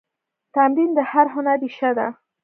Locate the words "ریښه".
1.63-1.91